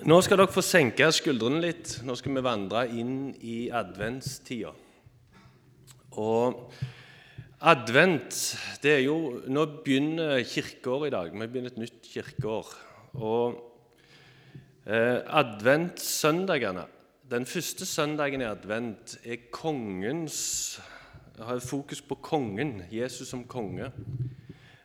[0.00, 1.90] Nå skal dere få senke skuldrene litt.
[2.08, 4.70] Nå skal vi vandre inn i adventstida.
[6.16, 6.70] Og
[7.60, 8.38] advent
[8.80, 11.28] det er jo Nå begynner kirkeåret i dag.
[11.34, 12.72] Vi begynner et nytt kirkeår.
[13.20, 13.60] Og
[14.86, 16.86] eh, adventssøndagene
[17.28, 20.80] Den første søndagen i advent er kongens
[21.40, 23.92] har fokus på kongen, Jesus som konge.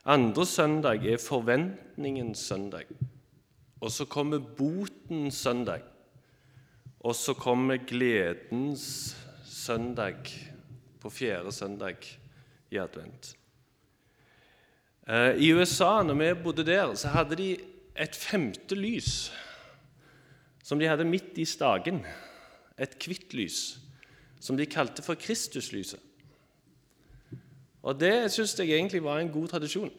[0.06, 2.92] Andre søndag er forventningens søndag.
[3.82, 5.82] Og så kommer botens søndag.
[7.00, 10.30] Og så kommer gledens søndag
[11.00, 11.98] på fjerde søndag
[12.72, 13.36] i advent.
[15.08, 17.58] Eh, I USA, når vi bodde der, så hadde de
[17.96, 19.32] et femte lys
[20.64, 22.02] som de hadde midt i stagen.
[22.80, 23.78] Et hvitt lys
[24.42, 26.00] som de kalte for Kristuslyset.
[27.86, 29.92] Og det syns jeg egentlig var en god tradisjon.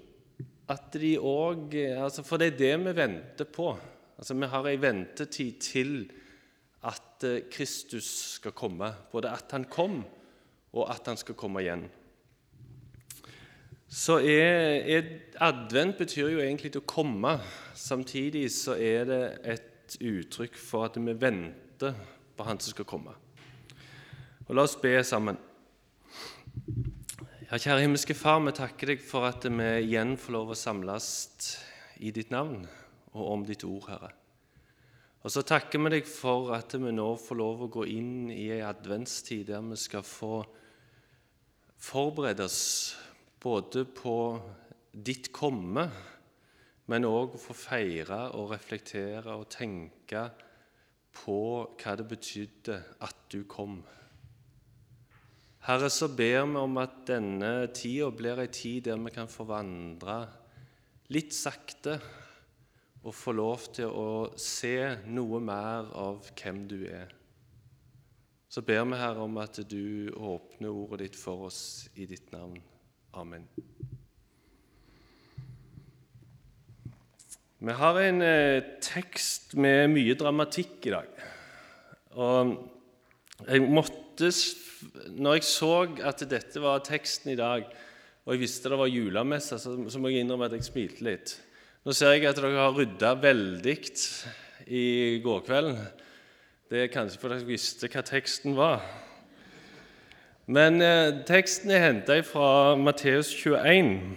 [0.68, 3.76] At de også, altså For det er det vi venter på.
[4.18, 6.10] Altså Vi har ei ventetid til
[6.86, 8.08] at eh, Kristus
[8.38, 8.92] skal komme.
[9.12, 10.04] Både at han kom,
[10.72, 11.86] og at han skal komme igjen.
[13.88, 15.02] Så er, er,
[15.40, 17.36] Advent betyr jo egentlig å komme.
[17.74, 21.94] Samtidig så er det et uttrykk for at vi venter
[22.36, 23.14] på Han som skal komme.
[24.48, 25.38] Og La oss be sammen.
[27.46, 31.04] Ja, kjære himmelske Far, vi takker deg for at vi igjen får lov å samles
[32.02, 32.64] i ditt navn
[33.12, 34.08] og om ditt ord, Herre.
[35.22, 38.48] Og så takker vi deg for at vi nå får lov å gå inn i
[38.50, 40.40] ei adventstid der vi skal få
[41.86, 42.64] forberede oss
[43.38, 44.16] både på
[44.90, 45.86] ditt komme,
[46.90, 50.32] men òg få feire og reflektere og tenke
[51.22, 51.38] på
[51.78, 53.84] hva det betydde at du kom.
[55.66, 59.48] Herre, så ber vi om at denne tida blir ei tid der vi kan få
[59.48, 60.20] vandre
[61.10, 61.96] litt sakte
[63.02, 64.76] og få lov til å se
[65.10, 67.10] noe mer av hvem du er.
[68.46, 71.60] Så ber vi, Herre, om at du åpner ordet ditt for oss
[71.98, 72.62] i ditt navn.
[73.18, 73.50] Amen.
[77.58, 81.22] Vi har en eh, tekst med mye dramatikk i dag.
[82.14, 82.58] Og
[83.50, 85.72] jeg måtte når jeg så
[86.08, 87.66] at dette var teksten i dag,
[88.26, 91.36] og jeg visste det var julemesse, så, så må jeg innrømme at jeg smilte litt.
[91.86, 93.76] Nå ser jeg at dere har rydda veldig
[94.66, 94.86] i
[95.22, 95.76] går kveld.
[96.66, 98.82] Det er kanskje fordi dere visste hva teksten var.
[100.50, 104.16] Men eh, teksten er henta fra Matteus 21,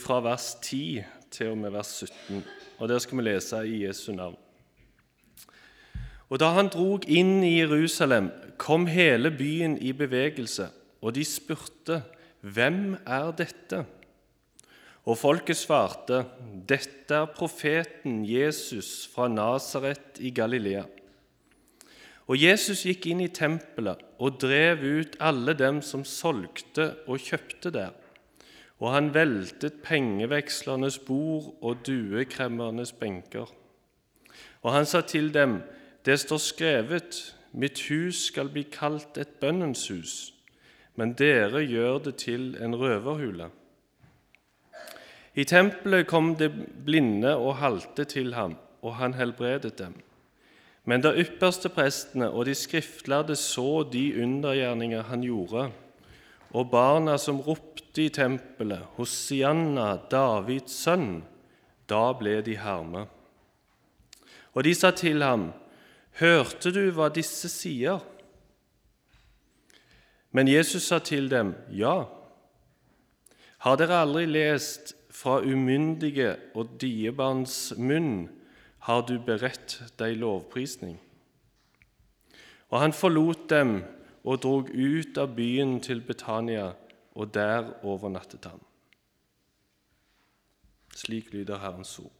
[0.00, 2.42] fra vers 10 til og med vers 17.
[2.78, 4.36] Og Der skal vi lese i Jesu navn.
[6.28, 10.70] Og da han drog inn i Jerusalem, kom hele byen i bevegelse,
[11.02, 12.02] og de spurte,
[12.42, 13.86] 'Hvem er dette?'
[15.06, 16.26] Og folket svarte,
[16.68, 20.86] 'Dette er profeten Jesus fra Nasaret i Galilea.'
[22.26, 27.70] Og Jesus gikk inn i tempelet og drev ut alle dem som solgte og kjøpte
[27.70, 27.92] der.
[28.82, 33.46] Og han veltet pengevekslernes bord og duekremmernes benker.
[34.62, 35.60] Og han sa til dem,
[36.06, 40.34] det står skrevet:" Mitt hus skal bli kalt et bønnens hus,
[40.94, 43.46] men dere gjør det til en røverhule.
[45.36, 46.50] I tempelet kom det
[46.84, 49.96] blinde og halte til ham, og han helbredet dem.
[50.84, 55.70] Men da ypperste prestene og de skriftlærde så de undergjerninger han gjorde,
[56.50, 61.24] og barna som ropte i tempelet, Hosianna, Davids sønn,
[61.88, 63.06] da ble de herme.
[64.54, 65.50] Og de sa til ham,
[66.16, 68.00] Hørte du hva disse sier?
[70.32, 72.06] Men Jesus sa til dem, Ja.
[73.58, 78.28] Har dere aldri lest fra umyndige og diebarns munn
[78.86, 80.98] har du beredt deg lovprisning?
[82.70, 83.80] Og han forlot dem
[84.24, 86.72] og drog ut av byen til Betania,
[87.14, 88.60] og der overnattet han.
[90.94, 92.15] Slik lyder Herrens ord.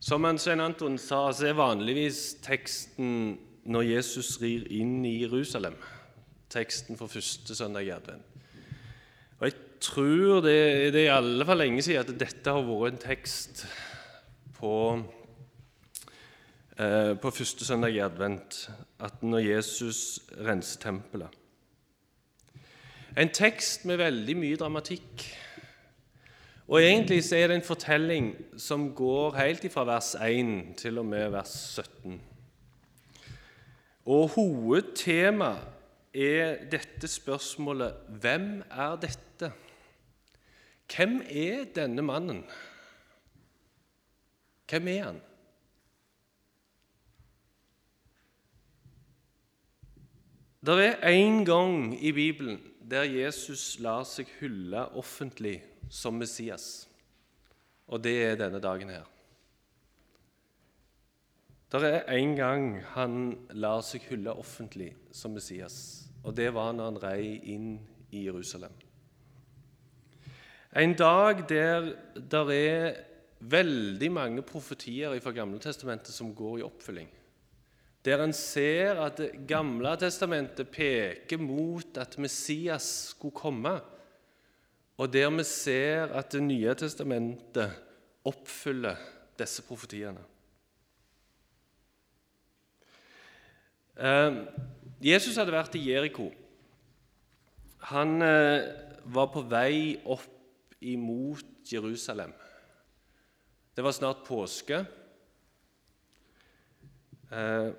[0.00, 3.34] Som Svein Anton sa, så er vanligvis teksten
[3.68, 5.74] når Jesus rir inn i Jerusalem,
[6.48, 8.24] teksten for første søndag i advent.
[9.40, 12.94] Og Jeg tror det, det er i alle fall lenge siden at dette har vært
[12.94, 13.66] en tekst
[14.56, 14.72] på,
[16.80, 18.70] eh, på første søndag i advent,
[19.04, 21.28] at når Jesus renser tempelet.
[23.20, 25.28] En tekst med veldig mye dramatikk
[26.70, 28.26] og Egentlig så er det en fortelling
[28.58, 32.20] som går helt fra vers 1 til og med vers 17.
[34.06, 35.48] Og hovedtema
[36.14, 39.50] er dette spørsmålet Hvem er dette?
[40.94, 42.44] Hvem er denne mannen?
[44.70, 45.20] Hvem er han?
[50.66, 56.86] Det er én gang i Bibelen der Jesus lar seg hylle offentlig som Messias,
[57.90, 59.08] og det er denne dagen her.
[61.70, 63.16] Det er en gang han
[63.54, 67.74] lar seg hylle offentlig som Messias, og det var når han rei inn
[68.10, 68.74] i Jerusalem.
[70.78, 72.98] En dag der det er
[73.40, 77.08] veldig mange profetier fra Gamletestamentet som går i oppfylling.
[78.04, 83.80] Der en ser at Gamletestamentet gamle testamentet peker mot at Messias skulle komme.
[85.00, 87.72] Og der vi ser at Det nye testamentet
[88.28, 88.98] oppfyller
[89.40, 90.20] disse profetiene.
[93.96, 94.36] Eh,
[95.00, 96.28] Jesus hadde vært i Jeriko.
[97.88, 98.68] Han eh,
[99.08, 102.32] var på vei opp imot Jerusalem.
[103.76, 104.82] Det var snart påske.
[107.32, 107.70] Eh,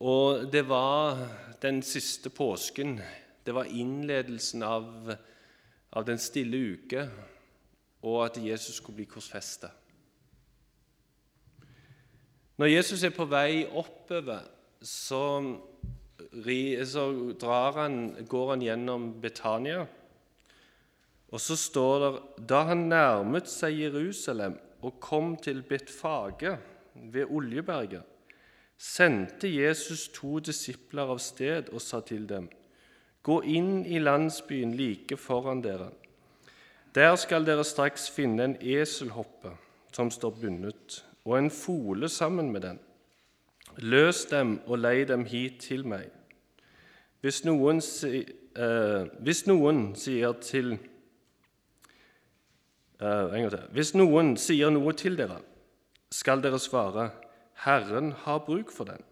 [0.00, 1.22] og det var
[1.62, 2.98] den siste påsken.
[3.46, 5.14] Det var innledelsen av,
[5.92, 7.04] av den stille uke,
[8.06, 9.72] og at Jesus skulle bli korsfesta.
[12.60, 14.44] Når Jesus er på vei oppover,
[14.84, 15.22] så,
[16.92, 17.04] så
[17.76, 17.96] han,
[18.28, 19.86] går han gjennom Betania.
[21.30, 22.10] Og så står det
[22.50, 26.56] da han nærmet seg Jerusalem og kom til Betfage
[26.94, 28.02] ved Oljeberget,
[28.80, 32.48] sendte Jesus to disipler av sted og sa til dem.:
[33.22, 35.90] Gå inn i landsbyen like foran dere.
[36.94, 39.52] Der skal dere straks finne en eselhoppe
[39.92, 42.80] som står bundet, og en fole sammen med den.
[43.76, 46.08] Løs dem og lei dem hit til meg.
[47.20, 50.78] Hvis noen, eh, hvis noen sier til
[53.00, 55.40] eh, Hvis noen sier noe til dere,
[56.10, 57.10] skal dere svare:"
[57.64, 59.02] Herren har bruk for den.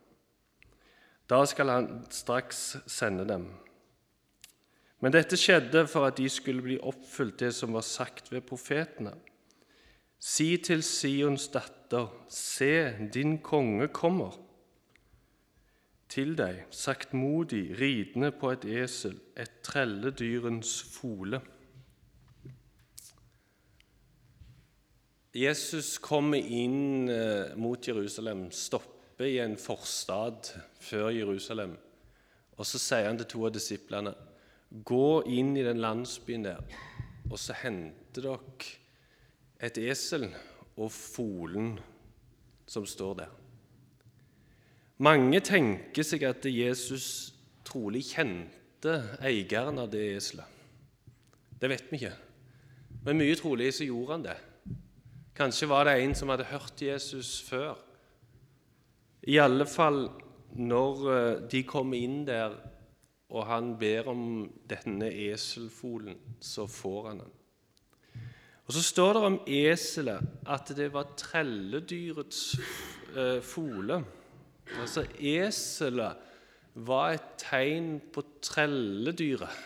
[1.29, 3.51] Da skal han straks sende dem.
[5.01, 9.15] Men dette skjedde for at de skulle bli oppfylt, det som var sagt ved profetene.
[10.19, 14.35] Si til Sions datter, se, din konge kommer.
[16.09, 21.41] Til deg, saktmodig, ridende på et esel, et trelledyrens fole.
[25.37, 31.77] Jesus kommer inn eh, mot Jerusalem, stopper i en forstad før Jerusalem.
[32.59, 34.17] Og Så sier han til to av disiplene.:
[34.69, 36.61] Gå inn i den landsbyen der,
[37.31, 38.75] og så henter dere
[39.65, 40.29] et esel
[40.77, 41.73] og folen
[42.69, 43.33] som står der.
[44.99, 47.33] Mange tenker seg at Jesus
[47.67, 48.95] trolig kjente
[49.25, 50.47] eieren av det eselet.
[51.59, 52.15] Det vet vi ikke,
[53.07, 54.39] men mye trolig så gjorde han det.
[55.39, 57.79] Kanskje var det en som hadde hørt Jesus før.
[59.23, 60.09] I alle fall
[60.59, 62.55] når eh, de kommer inn der,
[63.29, 64.23] og han ber om
[64.71, 67.35] denne eselfolen, så får han den.
[68.69, 72.43] Og Så står det om eselet at det var trelledyrets
[73.17, 74.03] eh, fole.
[74.77, 76.27] Altså Eselet
[76.75, 79.57] var et tegn på trelledyret.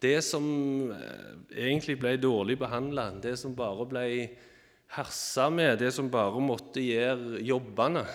[0.00, 0.46] Det som
[0.94, 4.04] eh, egentlig ble dårlig behandla, det som bare ble
[4.96, 8.06] hersa med, det som bare måtte gjøre jobbene,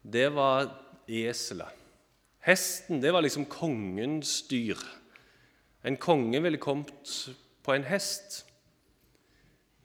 [0.00, 0.70] det var
[1.06, 1.85] eselet.
[2.46, 4.78] Hesten det var liksom kongens dyr.
[5.84, 8.44] En konge ville kommet på en hest.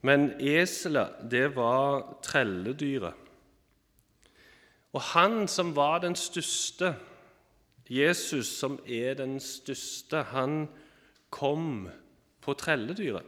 [0.02, 3.14] Men eselet, det var trelledyret.
[4.92, 6.94] Og han som var den største,
[7.90, 10.68] Jesus som er den største, han
[11.30, 11.88] kom
[12.40, 13.26] på trelledyret.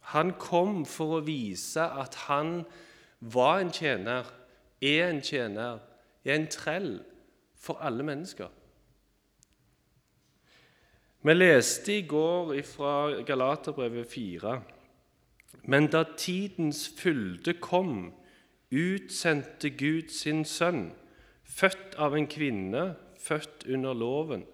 [0.00, 2.64] Han kom for å vise at han
[3.20, 4.28] var en tjener,
[4.82, 5.80] er en tjener,
[6.24, 6.92] er en trell
[7.64, 8.50] for alle mennesker.
[11.24, 14.58] Vi leste i går fra Galaterbrevet 4.
[15.62, 18.12] Men da tidens fylde kom,
[18.70, 20.90] utsendte Gud sin sønn,
[21.44, 22.84] født av en kvinne,
[23.18, 24.44] født under loven,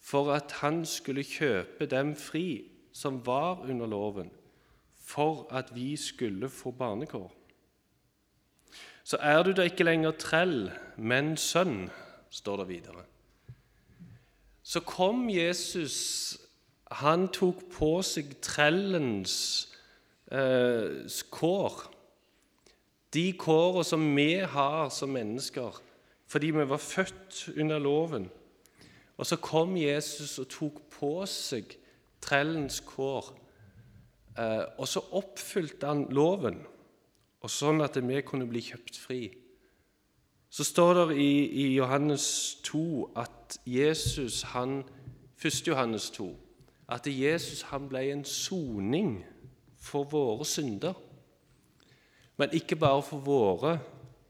[0.00, 2.64] for at han skulle kjøpe dem fri
[2.96, 4.30] som var under loven
[5.06, 7.32] for at vi skulle få barnekår.
[9.04, 11.86] Så er du da ikke lenger trell, men sønn,
[12.36, 13.04] står det videre.
[14.66, 16.36] Så kom Jesus,
[17.00, 19.36] han tok på seg trellens
[20.28, 21.80] eh, kår.
[23.14, 25.82] De kårene som vi har som mennesker
[26.26, 28.24] fordi vi var født under loven.
[29.16, 31.76] Og så kom Jesus og tok på seg
[32.20, 33.30] trellens kår
[34.36, 36.60] Eh, og så oppfylte han loven,
[37.40, 39.20] og sånn at vi kunne bli kjøpt fri.
[40.50, 44.84] Så står det i, i Johannes 2 at Jesus, han,
[45.44, 45.68] 1.
[45.68, 46.36] Johannes 2
[46.88, 49.18] at Jesus han ble en soning
[49.78, 50.94] for våre synder.
[52.36, 53.78] Men ikke bare for våre,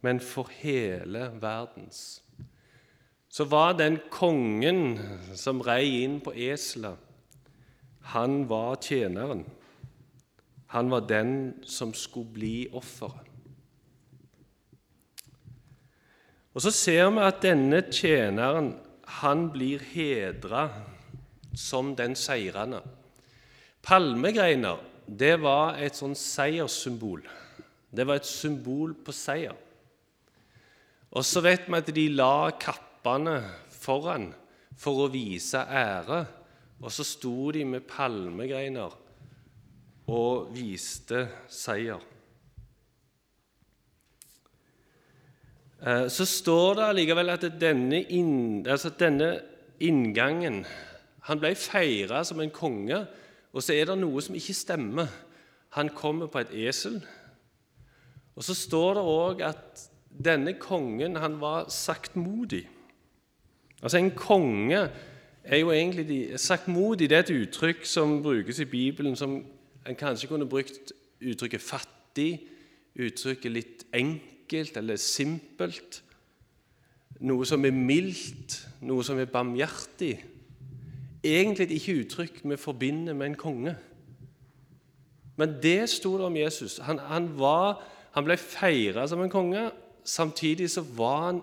[0.00, 2.22] men for hele verdens.
[3.28, 4.98] Så var den kongen
[5.36, 6.96] som rei inn på eselet,
[8.14, 9.42] han var tjeneren.
[10.66, 13.25] Han var den som skulle bli offeret.
[16.56, 18.70] Og Så ser vi at denne tjeneren
[19.20, 20.70] han blir hedra
[21.52, 22.80] som den seirende.
[23.84, 27.20] Palmegreiner det var et sånn seierssymbol.
[27.92, 29.52] Det var et symbol på seier.
[31.12, 33.36] Og så vet vi at de la kappene
[33.70, 34.30] foran
[34.80, 36.24] for å vise ære.
[36.80, 38.96] Og så sto de med palmegreiner
[40.08, 42.00] og viste seier.
[45.84, 49.34] Så står det allikevel at denne, inn, altså denne
[49.84, 50.62] inngangen
[51.28, 53.00] Han ble feira som en konge,
[53.52, 55.10] og så er det noe som ikke stemmer.
[55.74, 57.00] Han kommer på et esel.
[58.36, 62.62] Og så står det òg at denne kongen han var saktmodig.
[63.82, 64.84] Altså En konge
[65.44, 69.44] er jo egentlig Saktmodig det er et uttrykk som brukes i Bibelen som
[69.86, 72.46] en kanskje kunne brukt uttrykket fattig,
[72.94, 76.02] uttrykket litt enkelt enkelt eller simpelt,
[77.20, 80.20] noe som er mildt, noe som er barmhjertig.
[81.24, 83.74] Egentlig ikke uttrykk vi forbinder med en konge.
[85.36, 86.78] Men det sto det om Jesus.
[86.78, 87.82] Han, han, var,
[88.14, 89.70] han ble feira som en konge.
[90.04, 91.42] Samtidig så var han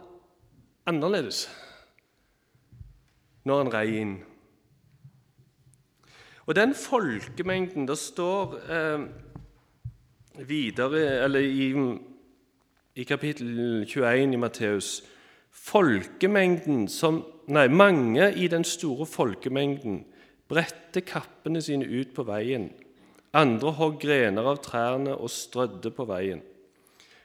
[0.86, 1.50] annerledes
[3.44, 4.16] når han rei inn.
[6.46, 9.04] Og den folkemengden Det står eh,
[10.48, 11.68] videre eller i
[12.96, 15.02] i kapittel 21 i Matteus
[15.54, 20.04] folkemengden som, nei, Mange i den store folkemengden
[20.50, 22.70] bredte kappene sine ut på veien.
[23.34, 26.44] Andre hogg grener av trærne og strødde på veien.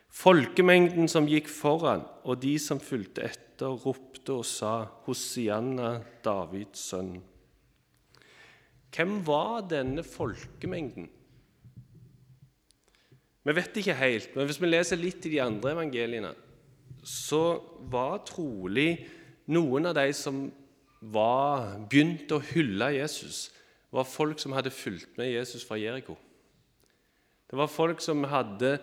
[0.09, 7.19] Folkemengden som gikk foran, og de som fulgte etter, ropte og sa, Hosianna, Davids sønn.
[8.95, 11.11] Hvem var denne folkemengden?
[13.49, 16.35] Vi vet ikke helt, men hvis vi leser litt i de andre evangeliene,
[17.01, 18.91] så var trolig
[19.49, 20.43] noen av de som
[21.01, 23.47] var, begynte å hylle Jesus,
[23.89, 26.19] var folk som hadde fulgt med Jesus fra Jeriko.
[27.49, 28.75] Det var folk som hadde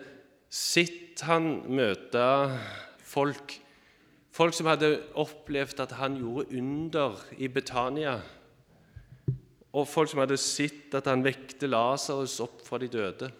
[0.50, 2.26] sett han møte
[3.06, 3.60] folk.
[4.34, 8.18] Folk som hadde opplevd at han gjorde under i Betania.
[9.70, 13.30] Og folk som hadde sett at han vekte Lasarus opp fra de døde.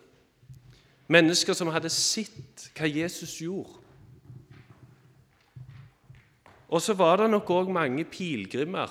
[1.07, 3.83] Mennesker som hadde sett hva Jesus gjorde.
[6.67, 8.91] Og så var det nok òg mange pilegrimer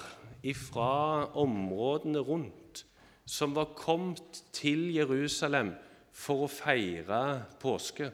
[0.56, 2.86] fra områdene rundt
[3.26, 5.74] som var kommet til Jerusalem
[6.16, 7.20] for å feire
[7.60, 8.12] påske.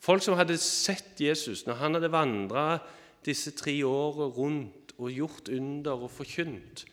[0.00, 2.64] Folk som hadde sett Jesus når han hadde vandra
[3.26, 6.86] disse tre årene rundt og gjort under og forkynt,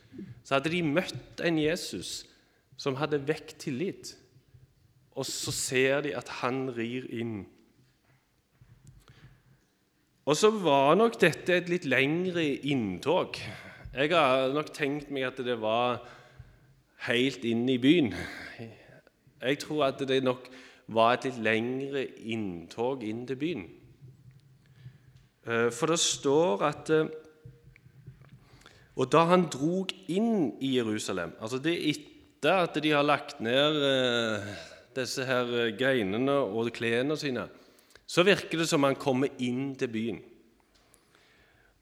[0.44, 2.26] så hadde de møtt en Jesus
[2.80, 4.16] som hadde vekt tillit
[5.18, 7.40] og så ser de at han rir inn.
[10.28, 13.40] Og så var nok dette et litt lengre inntog.
[13.96, 16.04] Jeg har nok tenkt meg at det var
[17.08, 18.14] helt inn i byen.
[19.42, 20.50] Jeg tror at det nok
[20.94, 23.66] var et litt lengre inntog inn til byen.
[25.48, 27.08] Eh, for det står at eh,
[28.98, 33.40] Og da han drog inn i Jerusalem altså Det er etter at de har lagt
[33.40, 34.50] ned eh,
[34.98, 37.48] disse her eh, greinene og klærne sine,
[38.08, 40.22] så virker det som han kommer inn til byen.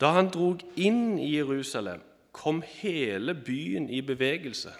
[0.02, 2.02] Da han drog inn i Jerusalem,
[2.36, 4.74] kom hele byen i bevegelse.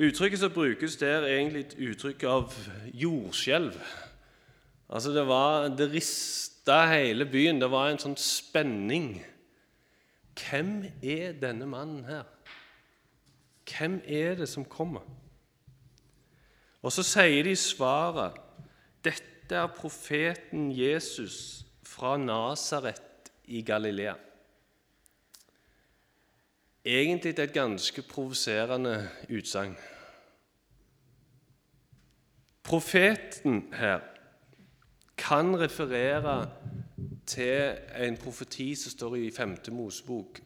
[0.00, 2.54] Uttrykket som brukes der, er egentlig et uttrykk av
[2.92, 3.76] jordskjelv.
[4.90, 7.60] Altså det, var, det rista hele byen.
[7.60, 9.12] Det var en sånn spenning.
[10.40, 12.24] Hvem er denne mannen her?
[13.70, 15.04] Hvem er det som kommer?
[16.82, 18.38] Og så sier de svaret
[19.04, 24.14] dette er profeten Jesus fra Nasaret i Galilea.
[26.84, 29.76] Egentlig et ganske provoserende utsagn.
[32.62, 34.00] Profeten her
[35.18, 36.50] kan referere
[37.26, 39.56] til en profeti som står i 5.
[39.72, 40.40] Mosebok,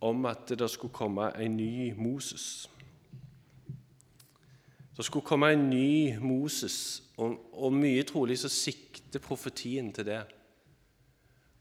[0.00, 2.70] om at det skulle komme en ny Moses.
[4.96, 10.22] Det skulle komme en ny Moses, og, og mye trolig så sikter profetien til det.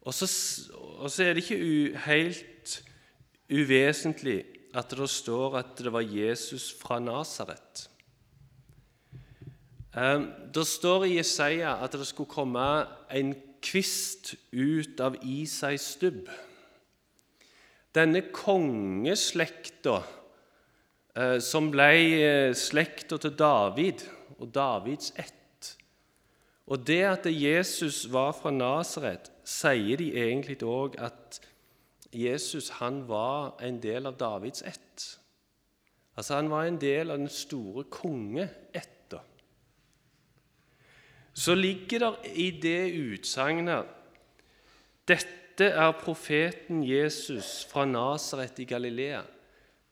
[0.01, 0.27] Og så,
[0.75, 2.77] og så er det ikke u, helt
[3.51, 4.43] uvesentlig
[4.75, 7.89] at det står at det var Jesus fra Nasaret.
[9.95, 12.63] Ehm, det står i Jesaja at det skulle komme
[13.11, 16.27] en kvist ut av Isais stubb.
[17.95, 20.01] Denne kongeslekta
[21.39, 24.03] som ble eh, slekta til David
[24.39, 25.71] og Davids ett.
[26.67, 31.39] Og det at Jesus var fra Nasaret, sier de egentlig òg at
[32.15, 35.05] Jesus han var en del av Davids ett.
[36.15, 39.19] Altså Han var en del av den store kongeætta.
[41.33, 43.91] Så ligger det i det utsagnet
[45.07, 49.21] dette er profeten Jesus fra Nasaret i Galilea.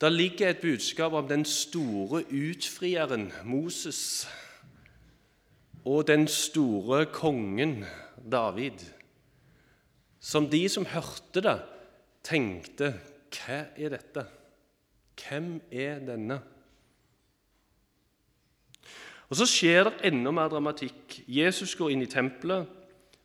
[0.01, 4.27] Der ligger et budskap om den store utfrieren Moses
[5.85, 7.85] og den store kongen
[8.31, 8.79] David,
[10.19, 11.59] som de som hørte det,
[12.23, 12.93] tenkte
[13.33, 14.25] Hva er dette?
[15.19, 16.39] Hvem er denne?
[19.29, 21.23] Og Så skjer det enda mer dramatikk.
[21.27, 22.67] Jesus går inn i tempelet.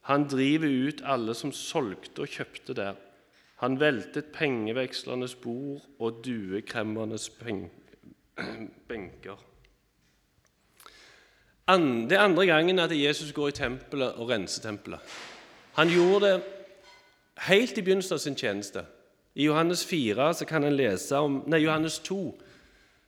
[0.09, 2.97] Han driver ut alle som solgte og kjøpte der.
[3.59, 7.31] Han veltet pengevekslernes bord og duekremmernes
[8.89, 9.45] benker.
[11.69, 15.01] Det er andre gangen at Jesus går i tempelet og renser tempelet.
[15.75, 16.43] Han gjorde det
[17.49, 18.85] helt i begynnelsen av sin tjeneste.
[19.35, 22.41] I Johannes 4 så kan en lese om, nei, Johannes 2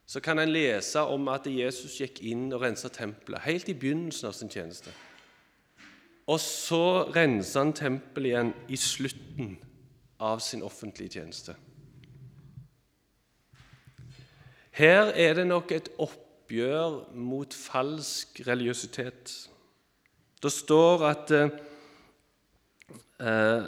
[0.07, 4.29] så kan en lese om at Jesus gikk inn og renset tempelet helt i begynnelsen
[4.29, 4.91] av sin tjeneste.
[6.27, 9.57] Og så renser han tempelet igjen i slutten
[10.21, 11.57] av sin offentlige tjeneste.
[14.71, 19.49] Her er det nok et oppgjør mot falsk religiøsitet.
[20.43, 21.31] Det står at
[23.21, 23.65] eh,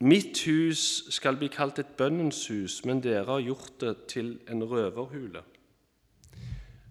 [0.00, 4.64] Mitt hus skal bli kalt et bønnens hus, men dere har gjort det til en
[4.64, 5.42] røverhule.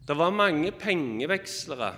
[0.06, 1.96] Det var mange pengevekslere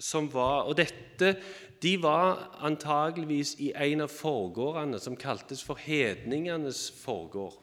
[0.00, 1.36] som var Og dette
[1.84, 7.60] de var antageligvis i en av forgårdene som kaltes for hedningenes forgård.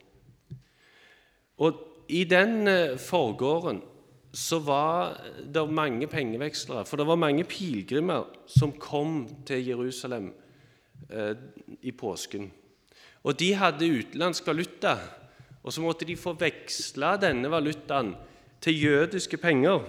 [1.62, 3.82] Og i den eh, forgården
[4.34, 10.32] så var det mange pengevekslere, for det var mange pilegrimer som kom til Jerusalem
[11.10, 11.36] Eh,
[11.82, 12.52] i påsken.
[13.24, 14.96] Og De hadde utenlandsk valuta,
[15.64, 18.14] og så måtte de få veksle denne valutaen
[18.62, 19.84] til jødiske penger.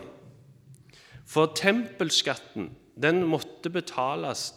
[1.26, 4.52] For tempelskatten den måtte betales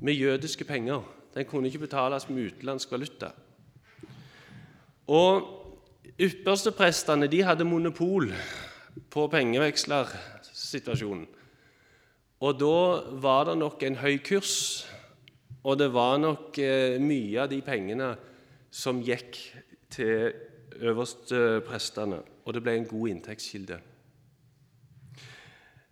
[0.00, 1.02] med jødiske penger.
[1.34, 3.30] Den kunne ikke betales med utenlandsk valuta.
[5.06, 5.54] Og
[6.18, 8.32] Yppersteprestene de hadde monopol
[9.10, 11.26] på pengevekslersituasjonen.
[12.40, 14.88] Og da var det nok en høy kurs
[15.68, 18.12] og det var nok eh, mye av de pengene
[18.70, 19.36] som gikk
[19.92, 20.30] til
[20.78, 23.80] øversteprestene, og det ble en god inntektskilde.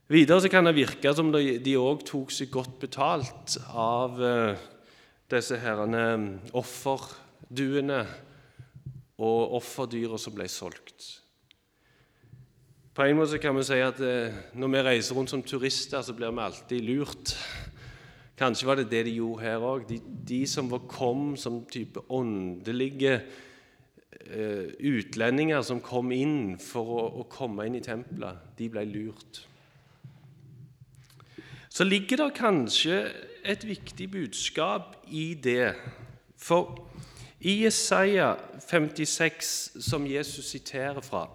[0.06, 4.66] Videre så kan det virke som de òg tok seg godt betalt av eh,
[5.26, 6.02] disse herrene
[6.54, 8.04] offerduene
[9.18, 11.08] og offerdyra som ble solgt.
[12.94, 16.14] På en måte kan vi si at eh, Når vi reiser rundt som turister, så
[16.14, 17.34] blir vi alltid lurt
[18.38, 19.88] Kanskje var det det de gjorde her òg.
[19.88, 23.22] De, de, som kom som type åndelige
[24.82, 29.46] utlendinger som kom inn for å, å, komme inn i tempelet, de ble lurt.
[31.76, 33.02] Så ligger det kanskje
[33.44, 35.74] et viktig budskap i det.
[36.40, 36.70] For
[37.44, 38.30] i Jesaja
[38.64, 39.50] 56,
[39.84, 41.26] som Jesus siterer fra,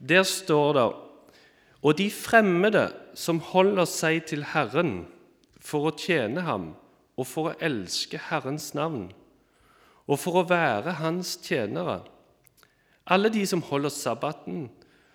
[0.00, 0.86] der står det
[1.82, 5.06] Og de fremmede som holder seg til Herren,
[5.60, 6.70] for å tjene ham
[7.18, 9.10] og for å elske Herrens navn
[10.08, 12.00] og for å være hans tjenere.
[13.04, 14.70] Alle de som holder sabbaten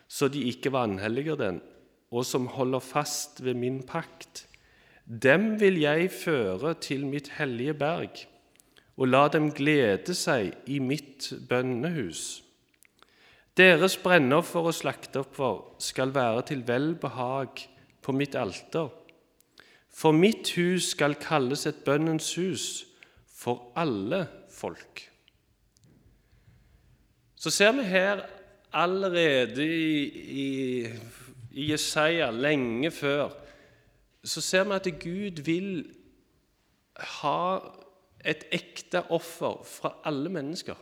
[0.08, 1.64] så de ikke vanhelliger den,
[2.14, 4.46] og som holder fast ved min pakt,
[5.06, 8.28] dem vil jeg føre til mitt hellige berg
[8.98, 12.44] og la dem glede seg i mitt bønnehus.
[13.58, 17.66] Deres brennoffer og slakteoffer skal være til velbehag
[18.02, 18.90] på mitt alter.
[19.94, 22.86] For mitt hus skal kalles et bønnens hus
[23.30, 25.10] for alle folk.
[27.38, 28.24] Så ser vi her
[28.74, 30.48] allerede i, i,
[31.54, 33.30] i Jesaja, lenge før,
[34.24, 35.70] så ser vi at Gud vil
[37.20, 37.60] ha
[38.26, 40.78] et ekte offer fra alle mennesker.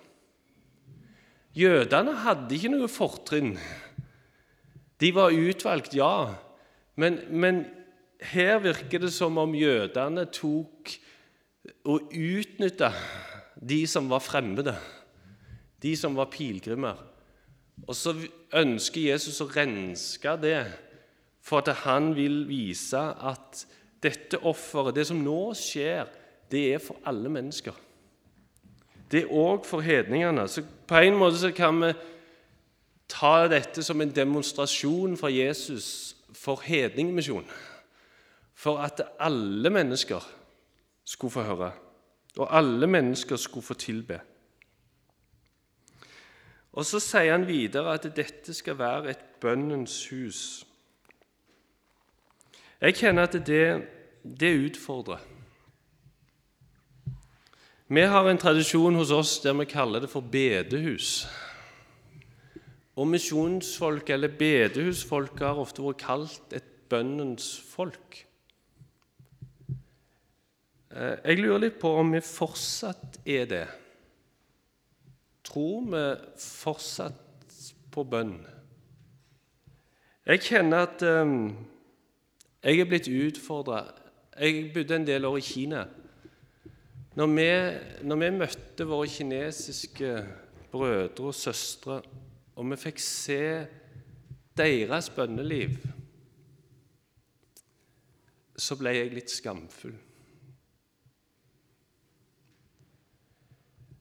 [1.58, 3.56] Jødene hadde ikke noe fortrinn.
[5.02, 6.36] De var utvalgt, ja,
[6.96, 7.66] men, men
[8.22, 10.94] her virker det som om jødene tok
[11.90, 12.92] og utnytta
[13.58, 14.76] de som var fremmede,
[15.82, 17.11] de som var pilegrimer.
[17.88, 18.14] Og så
[18.56, 20.64] ønsker Jesus å renske det,
[21.42, 23.64] for at han vil vise at
[24.04, 26.10] dette offeret, det som nå skjer,
[26.52, 27.76] det er for alle mennesker.
[29.12, 30.46] Det er òg for hedningene.
[30.48, 31.92] Så på en måte kan vi
[33.12, 37.48] ta dette som en demonstrasjon fra Jesus for hedningmisjon.
[38.56, 40.24] For at alle mennesker
[41.04, 41.72] skulle få høre,
[42.38, 44.22] og alle mennesker skulle få tilbe.
[46.72, 50.66] Og Så sier han videre at dette skal være et bønnens hus.
[52.82, 53.66] Jeg kjenner at det,
[54.24, 55.20] det utfordrer.
[57.92, 61.28] Vi har en tradisjon hos oss der vi kaller det for bedehus.
[62.96, 68.22] Og misjonsfolk, eller bedehusfolk, har ofte vært kalt et bønnens folk.
[70.92, 73.66] Eh, jeg lurer litt på om vi fortsatt er det.
[75.52, 76.04] Tror vi
[76.40, 77.56] fortsatt
[77.92, 78.38] på bønn?
[80.26, 81.50] Jeg kjenner at um,
[82.64, 83.84] jeg er blitt utfordra.
[84.40, 85.86] Jeg bodde en del år i Kina.
[87.20, 87.48] Når vi,
[88.08, 90.12] når vi møtte våre kinesiske
[90.72, 92.00] brødre og søstre
[92.56, 93.42] og vi fikk se
[94.58, 95.76] deres bønneliv,
[98.56, 99.96] så ble jeg litt skamfull.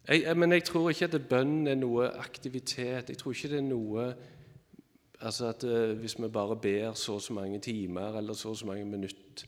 [0.09, 3.11] Jeg, men jeg tror ikke at bønn er noe aktivitet.
[3.11, 4.07] Jeg tror ikke det er noe
[5.21, 8.57] altså at uh, Hvis vi bare ber så og så mange timer eller så og
[8.57, 9.45] så mange minutter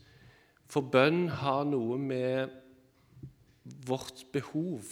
[0.69, 2.49] For bønn har noe med
[3.87, 4.83] vårt behov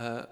[0.00, 0.24] uh,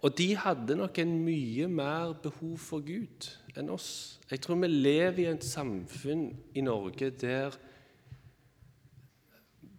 [0.00, 3.26] og de hadde nok en mye mer behov for Gud
[3.58, 4.20] enn oss.
[4.30, 7.58] Jeg tror vi lever i et samfunn i Norge der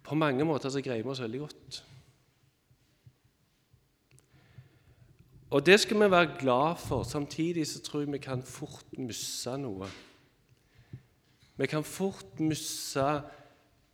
[0.02, 1.82] på mange måter så greier vi oss veldig godt.
[5.52, 7.04] Og det skal vi være glad for.
[7.04, 9.88] Samtidig så tror jeg vi kan fort miste noe.
[11.60, 13.04] Vi kan fort miste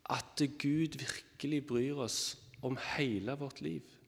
[0.08, 3.98] at Gud virkelig bryr oss om hele vårt liv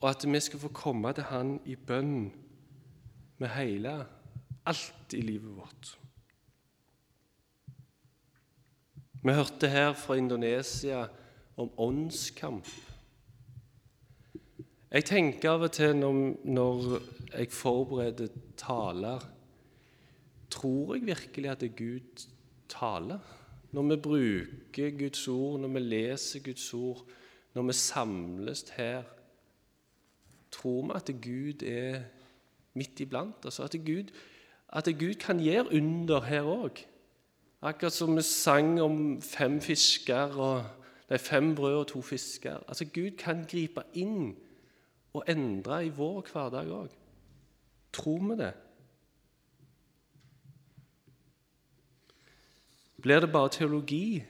[0.00, 2.32] og at vi skal få komme til Han i bønn
[3.38, 4.06] med hele
[4.66, 5.99] alt i livet vårt.
[9.22, 11.02] Vi hørte her fra Indonesia
[11.56, 12.68] om åndskamp.
[14.90, 16.86] Jeg tenker av og til når, når
[17.34, 19.26] jeg forbereder taler
[20.50, 22.24] Tror jeg virkelig at Gud
[22.68, 23.20] taler?
[23.70, 27.04] Når vi bruker Guds ord, når vi leser Guds ord,
[27.54, 29.04] når vi samles her
[30.50, 32.00] tror vi at Gud er
[32.74, 34.10] midt iblant Altså At Gud,
[34.72, 36.86] at Gud kan gjøre under her òg.
[37.62, 40.64] Akkurat som vi sang om fem fisker og,
[41.10, 42.62] nei, fem brød og to fisker.
[42.68, 44.32] Altså Gud kan gripe inn
[45.12, 46.96] og endre i vår hverdag òg.
[47.92, 48.52] Tror vi det?
[53.00, 54.24] Blir det bare teologi,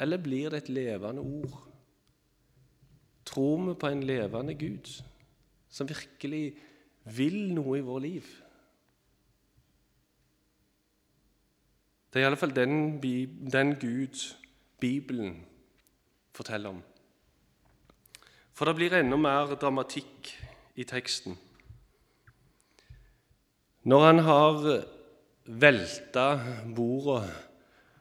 [0.00, 1.58] eller blir det et levende ord?
[3.24, 5.04] Tror vi på en levende Gud?
[5.74, 6.54] som virkelig
[7.16, 8.28] vil noe i vår liv.
[12.14, 13.00] Det er i alle fall den,
[13.50, 14.20] den Gud
[14.78, 15.40] Bibelen
[16.30, 16.82] forteller om.
[18.54, 20.30] For det blir enda mer dramatikk
[20.78, 21.34] i teksten.
[23.82, 24.68] Når han har
[25.44, 26.28] velta
[26.76, 27.32] bordet,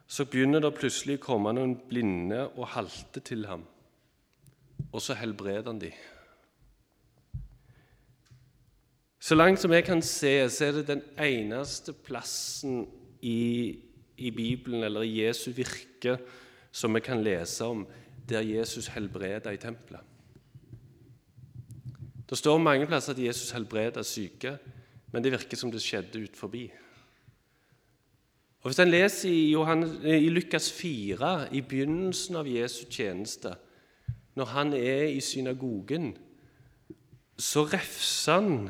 [0.06, 3.64] så begynner det plutselig å komme noen blinde og halte til ham.
[4.92, 5.98] Og så helbreder han dem.
[9.18, 12.86] Så langt som jeg kan se, så er det den eneste plassen
[13.26, 13.80] i,
[14.18, 16.18] i Bibelen eller i Jesu virke
[16.72, 17.86] som vi kan lese om
[18.30, 20.02] der Jesus helbreda i tempelet.
[22.30, 24.58] Det står mange plasser at Jesus helbreda syke,
[25.12, 26.64] men det virker som det skjedde ut forbi.
[28.64, 33.56] Og Hvis en leser i, Johannes, i Lukas 4, i begynnelsen av Jesu tjeneste,
[34.36, 36.16] når han er i synagogen,
[37.38, 38.70] så refser han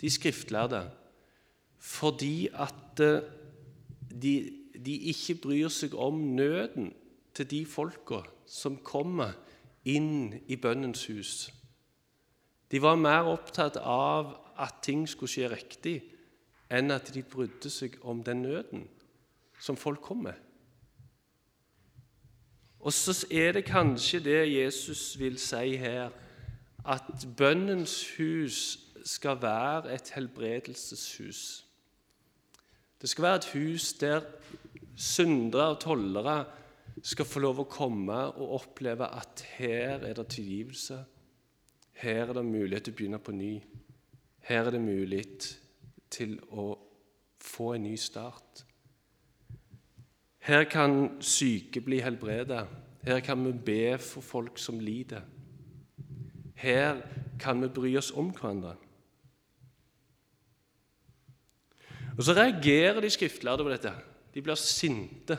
[0.00, 0.84] de skriftlærde,
[1.78, 3.26] fordi at eh,
[4.22, 4.57] de,
[4.88, 6.94] de ikke bryr seg om nøden
[7.36, 9.34] til de folka som kommer
[9.84, 11.32] inn i bønnens hus.
[12.72, 15.98] De var mer opptatt av at ting skulle skje riktig,
[16.72, 18.88] enn at de brydde seg om den nøden
[19.60, 20.40] som folk kom med.
[22.80, 26.12] Og så er det kanskje det Jesus vil si her,
[26.88, 31.64] at bønnens hus skal være et helbredelseshus.
[33.00, 34.20] Det skal være et hus der
[34.98, 36.38] syndere og tollere
[37.06, 40.98] skal få lov å komme og oppleve at her er det tilgivelse.
[41.98, 43.52] Her er det mulighet til å begynne på ny.
[44.48, 45.48] Her er det mulighet
[46.10, 46.72] til å
[47.42, 48.64] få en ny start.
[50.48, 52.66] Her kan syke bli helbredet.
[53.04, 55.22] Her kan vi be for folk som lider.
[56.58, 57.02] Her
[57.38, 58.74] kan vi bry oss om hverandre.
[62.18, 63.92] Og Så reagerer de skriftlærde på dette.
[64.34, 65.38] De blir sinte.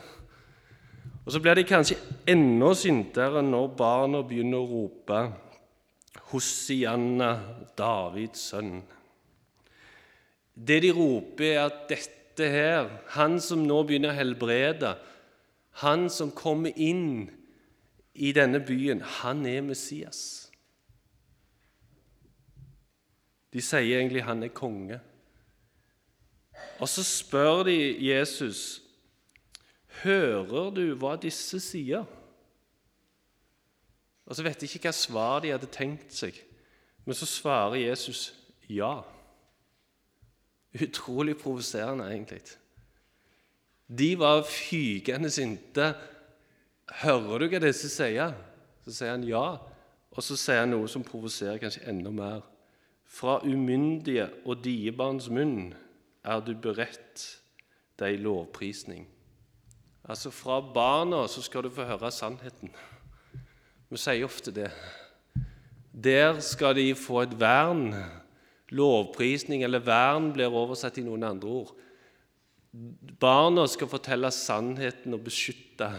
[1.26, 5.20] Og Så blir de kanskje enda sintere når barna begynner å rope
[6.30, 7.30] Hosianna,
[7.78, 8.80] Davids sønn.
[10.54, 14.94] Det de roper, er at dette her, han som nå begynner å helbrede,
[15.82, 17.30] han som kommer inn
[18.14, 20.50] i denne byen, han er Messias.
[23.50, 25.00] De sier egentlig han er konge.
[26.80, 28.82] Og så spør de Jesus,
[30.02, 32.06] 'Hører du hva disse sier?'
[34.26, 36.36] Og så vet de ikke hva svar de hadde tenkt seg,
[37.04, 38.32] men så svarer Jesus
[38.68, 39.02] ja.
[40.82, 42.40] Utrolig provoserende, egentlig.
[43.98, 45.94] De var fygende sinte.
[47.02, 48.34] 'Hører du hva disse sier?'
[48.84, 49.58] Så sier han ja,
[50.10, 52.40] og så sier han noe som provoserer kanskje enda mer.
[53.04, 55.74] Fra umyndige og diebarns munn
[56.24, 57.26] er du beredt
[58.00, 59.06] deg lovprisning.
[60.04, 62.72] Altså Fra barna så skal du få høre sannheten.
[63.90, 64.70] Vi sier ofte det.
[65.90, 67.90] Der skal de få et vern.
[68.70, 71.72] Lovprisning eller vern blir oversatt i noen andre ord.
[73.20, 75.90] Barna skal fortelle sannheten og beskytte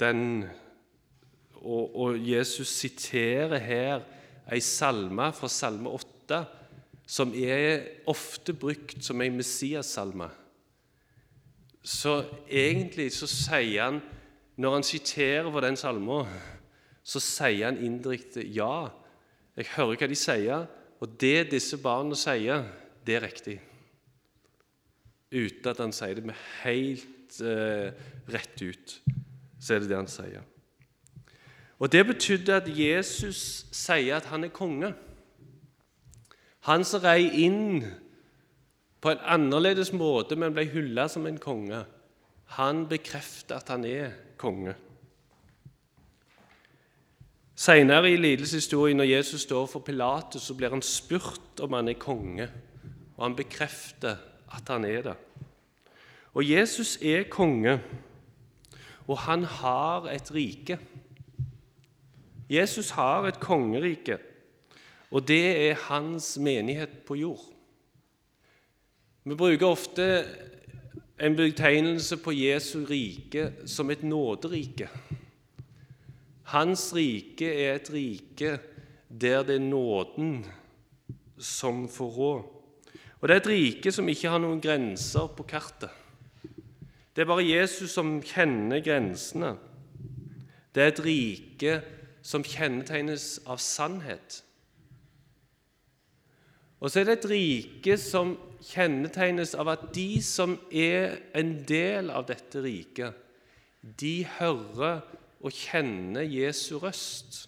[0.00, 0.46] den.
[1.60, 4.04] Og, og Jesus siterer her
[4.52, 6.40] ei salme fra Salme 8,
[7.06, 10.30] som er ofte brukt som en Messias-salme.
[11.84, 14.00] Så egentlig så sier han,
[14.56, 16.22] når han siterer på den salma,
[17.04, 18.88] så sier han indirekte ja.
[19.54, 20.64] Jeg hører hva de sier,
[21.02, 22.64] og det disse barna sier,
[23.04, 23.58] det er riktig.
[25.34, 27.92] Uten at han sier det med helt eh,
[28.32, 28.98] rett ut,
[29.60, 30.44] så er det det han sier.
[31.82, 34.94] Og Det betydde at Jesus sier at han er konge.
[36.64, 37.84] Han som rei inn
[39.04, 41.82] på en annerledes måte, men ble hylla som en konge,
[42.56, 44.72] han bekrefter at han er konge.
[47.54, 52.00] Senere i lidelseshistorien, når Jesus står for Pilatus, så blir han spurt om han er
[52.00, 52.48] konge,
[53.16, 54.16] og han bekrefter
[54.56, 55.14] at han er det.
[56.34, 57.78] Og Jesus er konge,
[59.06, 60.78] og han har et rike.
[62.50, 64.18] Jesus har et kongerike,
[65.14, 67.44] og det er hans menighet på jord.
[69.24, 70.06] Vi bruker ofte
[71.22, 74.88] en betegnelse på Jesu rike som et nåderike.
[76.50, 78.56] Hans rike er et rike
[79.08, 80.44] der det er nåden
[81.38, 82.32] som får rå.
[83.20, 85.92] Og det er et rike som ikke har noen grenser på kartet.
[87.14, 89.54] Det er bare Jesus som kjenner grensene.
[90.74, 91.76] Det er et rike
[92.26, 94.42] som kjennetegnes av sannhet.
[96.84, 102.10] Og så er det et rike som kjennetegnes av at de som er en del
[102.12, 103.16] av dette riket,
[103.80, 105.00] de hører
[105.40, 107.46] og kjenner Jesu røst.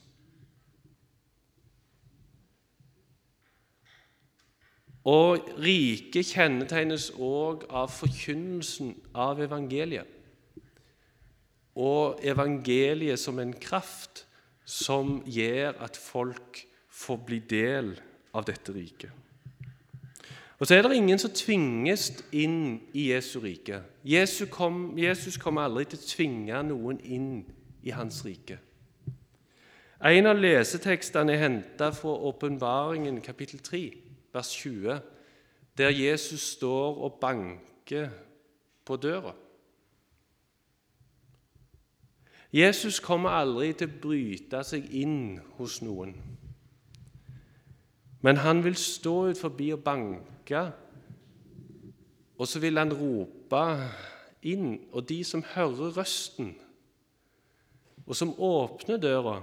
[5.05, 10.09] Og riket kjennetegnes òg av forkynnelsen av evangeliet.
[11.77, 14.25] Og evangeliet som en kraft
[14.65, 17.95] som gjør at folk får bli del
[18.33, 19.26] av dette riket.
[20.59, 23.83] Og så er det ingen som tvinges inn i Jesu rike.
[24.05, 24.97] Jesus, kom,
[25.41, 27.45] kommer aldri til å tvinge noen inn
[27.85, 28.59] i hans rike.
[30.01, 33.83] En av lesetekstene er henta fra Åpenbaringen kapittel 3,
[34.33, 35.01] vers 20,
[35.77, 38.09] der Jesus står og banker
[38.85, 39.35] på døra.
[42.53, 46.15] Jesus kommer aldri til å bryte seg inn hos noen.
[48.21, 50.63] Men han vil stå ut forbi og banke,
[52.39, 53.65] og så vil han rope
[54.47, 54.79] inn.
[54.93, 56.55] Og de som hører røsten,
[58.07, 59.41] og som åpner døra,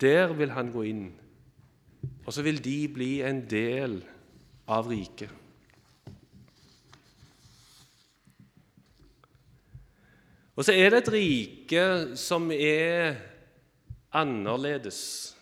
[0.00, 1.06] der vil han gå inn.
[2.26, 4.00] Og så vil de bli en del
[4.70, 5.30] av riket.
[10.52, 11.84] Og så er det et rike
[12.20, 13.16] som er
[14.12, 15.32] annerledes.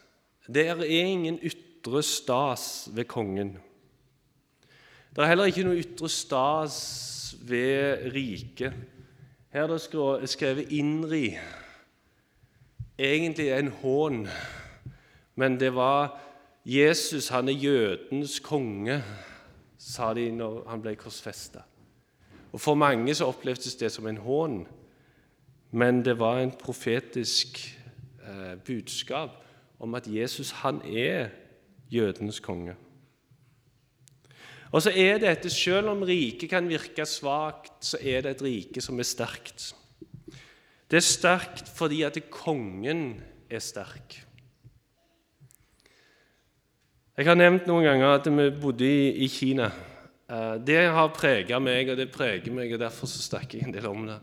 [0.47, 1.70] Det er ingen ytre
[2.03, 3.59] stas ved kongen.
[5.17, 6.77] Det er heller ikke noe ytre stas
[7.43, 8.73] ved riket.
[9.51, 11.39] Her er det skrevet 'innri'.
[12.99, 14.29] Egentlig en hån,
[15.35, 16.21] men det var
[16.65, 19.03] Jesus, han er jødens konge,
[19.79, 21.59] sa de når han ble korsfesta.
[22.53, 24.67] Og For mange så opplevdes det som en hån,
[25.71, 27.79] men det var en profetisk
[28.29, 29.31] eh, budskap
[29.79, 31.29] om at Jesus han er
[31.91, 32.77] jødenes konge.
[34.71, 38.81] Og så er dette, Selv om riket kan virke svakt, så er det et rike
[38.81, 39.75] som er sterkt.
[40.91, 44.27] Det er sterkt fordi at kongen er sterk.
[47.17, 49.67] Jeg har nevnt noen ganger at vi bodde i, Kina.
[50.31, 53.75] Eh, det har preget meg, og det preger meg, og derfor så snakker jeg en
[53.75, 54.21] del om det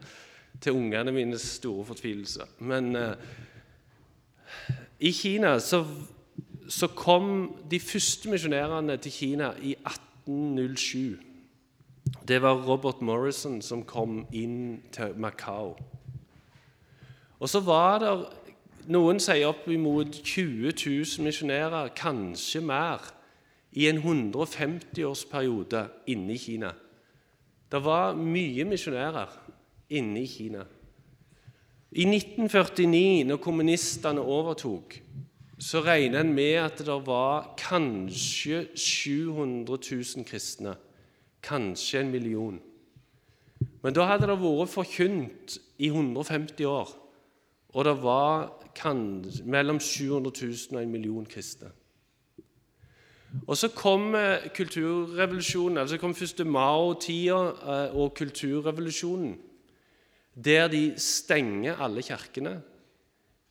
[0.62, 2.48] til ungene mines store fortvilelse.
[2.60, 3.14] Men uh,
[5.00, 5.84] i Kina så,
[6.68, 9.76] så, kom de første misjonærene til Kina i
[10.28, 11.18] 1807.
[12.28, 15.76] Det var Robert Morrison som kom inn til Macau.
[17.40, 18.12] Og så var det
[18.88, 23.04] noen sier oppimot 20 000 misjonærer, kanskje mer,
[23.72, 26.72] i en 150-årsperiode inne i Kina.
[27.72, 29.34] Det var mye misjonærer
[29.90, 30.64] inne i Kina.
[31.92, 34.98] I 1949, når kommunistene overtok,
[35.60, 40.76] så regner en med at det var kanskje 700 000 kristne.
[41.42, 42.60] Kanskje en million.
[43.82, 46.94] Men da hadde det vært forkynt i 150 år,
[47.74, 48.54] og det var
[49.46, 51.72] mellom 700 000 og en million kristne.
[53.48, 54.16] Og Så kom
[54.56, 59.38] kulturrevolusjonen, altså kom første Mao-tida eh, og kulturrevolusjonen,
[60.46, 62.62] der de stenger alle kirkene.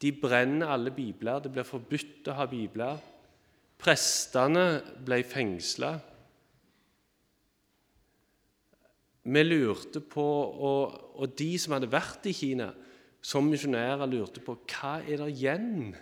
[0.03, 1.41] De brenner alle bibler.
[1.41, 3.01] Det blir forbudt å ha bibler.
[3.81, 4.67] Prestene
[5.05, 5.95] ble fengsla.
[9.27, 12.71] Vi lurte på, og, og de som hadde vært i Kina,
[13.27, 15.97] som misjonærer lurte på hva er det igjen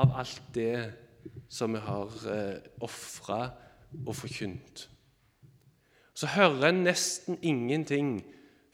[0.00, 0.74] av alt det
[1.52, 3.44] som vi har eh, ofra
[4.00, 4.88] og forkynt.
[6.14, 8.18] Så hører en nesten ingenting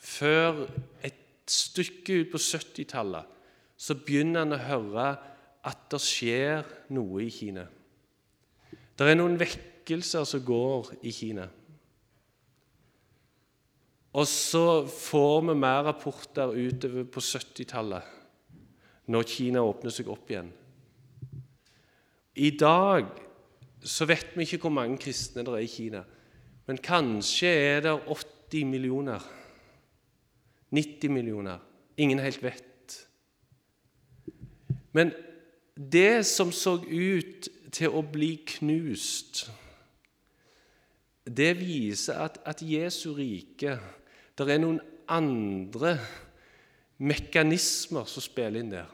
[0.00, 0.64] før
[1.04, 3.35] et stykke ut på 70-tallet
[3.76, 5.06] så begynner en å høre
[5.66, 6.64] at det skjer
[6.96, 7.66] noe i Kina.
[8.96, 11.46] Det er noen vekkelser som går i Kina.
[14.16, 18.14] Og så får vi mer rapporter utover på 70-tallet,
[19.12, 20.48] når Kina åpner seg opp igjen.
[22.36, 23.10] I dag
[23.86, 26.02] så vet vi ikke hvor mange kristne det er i Kina,
[26.66, 29.20] men kanskje er det 80 millioner.
[30.74, 31.60] 90 millioner.
[32.00, 32.65] Ingen helt vet.
[34.96, 35.12] Men
[35.76, 39.44] det som så ut til å bli knust,
[41.26, 43.76] det viser at, at Jesu rike
[44.36, 44.78] det er noen
[45.08, 45.96] andre
[47.02, 48.88] mekanismer som spiller inn der.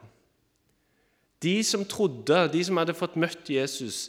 [1.42, 4.06] De som trodde, de som hadde fått møtt Jesus,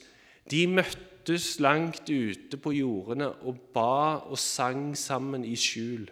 [0.50, 6.06] de møttes langt ute på jordene og ba og sang sammen i skjul.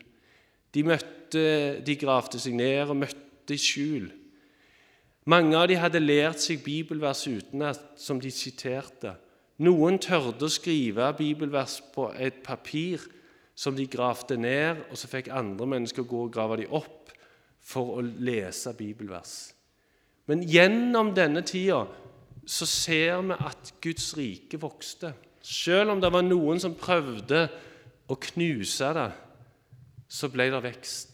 [0.73, 1.43] De møtte,
[1.85, 4.09] de gravde seg ned og møtte i skjul.
[5.29, 9.13] Mange av dem hadde lært seg bibelvers utenat, som de siterte.
[9.61, 13.03] Noen tørde å skrive bibelvers på et papir
[13.53, 17.11] som de gravde ned, og så fikk andre mennesker gå og grave dem opp
[17.61, 19.51] for å lese bibelvers.
[20.25, 21.83] Men gjennom denne tida
[22.49, 25.13] så ser vi at Guds rike vokste.
[25.41, 27.45] Selv om det var noen som prøvde
[28.09, 29.09] å knuse det,
[30.11, 31.10] så ble det vekst.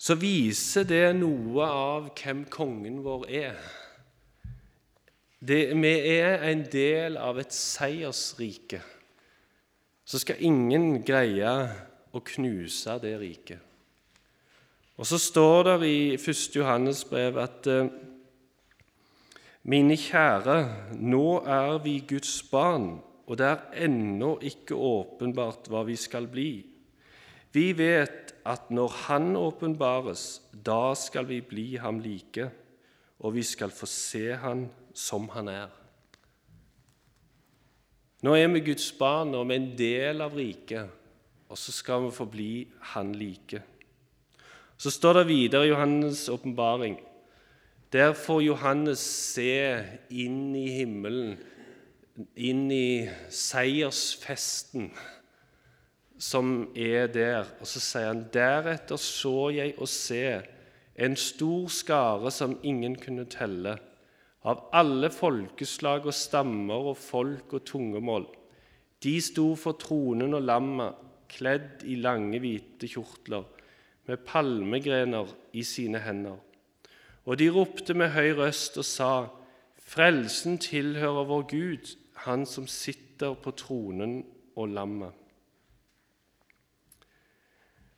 [0.00, 3.58] Så viser det noe av hvem kongen vår er.
[5.40, 8.80] Det, vi er en del av et seiersrike
[10.10, 11.50] så skal ingen greie
[12.10, 13.60] å knuse det riket.
[14.98, 16.40] Og så står det i 1.
[16.56, 17.92] Johannes brev at eh,
[19.70, 20.56] Mine kjære,
[20.96, 22.94] nå er vi Guds barn,
[23.28, 26.48] og det er ennå ikke åpenbart hva vi skal bli.
[27.52, 32.50] Vi vet at når Han åpenbares, da skal vi bli ham like,
[33.20, 35.68] og vi skal få se Han som Han er.
[38.22, 40.88] Nå er vi Guds barn, og vi er en del av riket,
[41.48, 42.52] og så skal vi forbli
[42.94, 43.62] Han like.
[44.80, 47.00] Så står det videre i Johannes' åpenbaring.
[47.92, 49.00] Der får Johannes
[49.34, 51.34] se inn i himmelen,
[52.36, 54.92] inn i seiersfesten
[56.20, 57.48] som er der.
[57.60, 60.24] Og så sier han deretter så jeg å se
[61.00, 63.78] en stor skare som ingen kunne telle
[64.48, 68.26] av alle folkeslag og stammer og folk og tungemål.
[69.00, 70.96] De sto for tronen og lammet,
[71.30, 73.44] kledd i lange, hvite kjortler,
[74.08, 76.40] med palmegrener i sine hender.
[77.28, 79.12] Og de ropte med høy røst og sa:"
[79.90, 84.24] Frelsen tilhører vår Gud, Han som sitter på tronen
[84.56, 85.19] og lammet.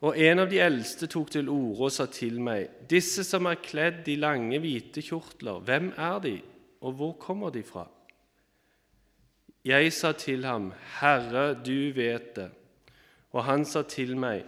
[0.02, 3.60] Og en av de eldste tok til orde og sa til meg.: Disse som er
[3.62, 6.36] kledd i lange, hvite kjortler, hvem er de,
[6.82, 7.86] og hvor kommer de fra?
[9.64, 12.48] Jeg sa til ham, Herre, du vet det.
[13.30, 14.42] Og han sa til meg,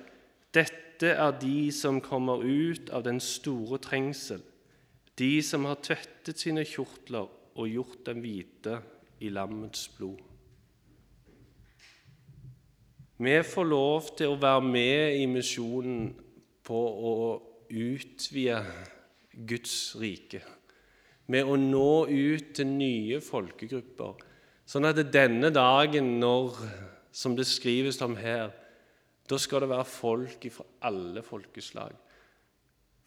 [0.54, 4.42] Dette er de som kommer ut av den store trengsel,
[5.18, 8.80] de som har tvettet sine kjortler og gjort dem hvite
[9.22, 10.33] i lammets blod.
[13.16, 16.08] Vi får lov til å være med i misjonen
[16.66, 17.12] på å
[17.70, 18.56] utvide
[19.46, 20.40] Guds rike,
[21.30, 24.18] med å nå ut til nye folkegrupper,
[24.66, 26.58] sånn at denne dagen, når,
[27.14, 28.50] som det skrives om her,
[29.30, 31.94] da skal det være folk fra alle folkeslag,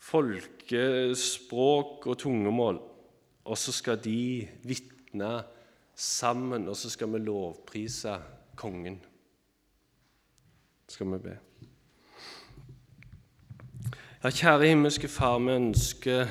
[0.08, 2.80] folkespråk og tungemål,
[3.43, 5.43] og så skal de vitne
[5.91, 8.16] sammen, og så skal vi lovprise
[8.55, 9.01] kongen
[10.88, 11.38] skal vi be.
[14.23, 16.29] Ja, kjære himmelske Far, vi ønsker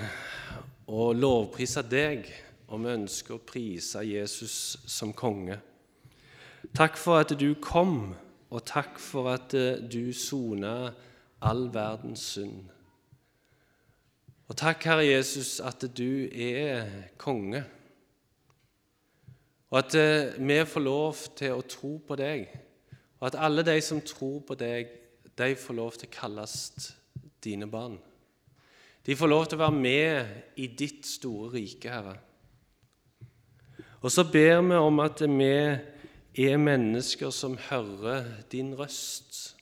[0.89, 2.25] å lovprise deg,
[2.73, 5.59] og vi ønsker å prise Jesus som konge.
[6.73, 8.15] Takk for at du kom,
[8.49, 9.53] og takk for at
[9.93, 10.91] du sona
[11.45, 12.65] all verdens synd.
[14.49, 17.65] Og takk, Herre Jesus, at du er konge,
[19.69, 19.97] og at
[20.41, 22.49] vi får lov til å tro på deg
[23.21, 24.91] og at alle de som tror på deg,
[25.37, 26.57] de får lov til å kalles
[27.45, 27.99] dine barn.
[29.07, 32.17] De får lov til å være med i ditt store rike, Herre.
[34.03, 39.57] Og så ber vi om at vi er mennesker som hører din røst.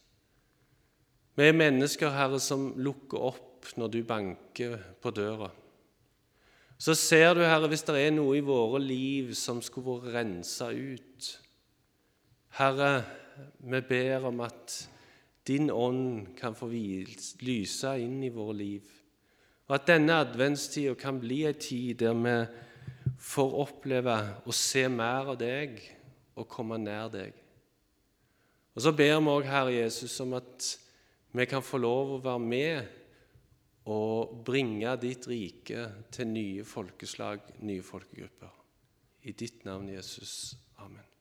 [1.34, 5.50] Vi er mennesker, Herre, som lukker opp når du banker på døra.
[6.78, 10.70] Så ser du, Herre, hvis det er noe i våre liv som skulle vært rensa
[10.74, 11.30] ut.
[12.58, 12.90] Herre,
[13.58, 14.76] vi ber om at
[15.46, 18.90] din ånd kan få lyse inn i våre liv,
[19.68, 22.36] og at denne adventstida kan bli ei tid der vi
[23.20, 25.78] får oppleve å se mer av deg
[26.36, 27.32] og komme nær deg.
[28.74, 30.68] Og Så ber vi òg, Herre Jesus, om at
[31.34, 33.00] vi kan få lov å være med
[33.90, 38.52] og bringe ditt rike til nye folkeslag, nye folkegrupper.
[39.24, 40.56] I ditt navn, Jesus.
[40.78, 41.13] Amen.